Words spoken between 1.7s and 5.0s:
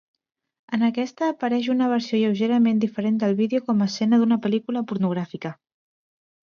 una versió lleugerament diferent del vídeo com a escena d'una pel·lícula